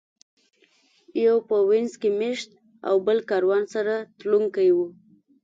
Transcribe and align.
یو 1.25 1.37
په 1.47 1.55
وینز 1.69 1.93
کې 2.01 2.09
مېشت 2.19 2.49
او 2.87 2.95
بل 3.05 3.17
کاروان 3.29 3.63
سره 3.73 3.93
تلونکی 4.19 4.69
و. 4.73 4.77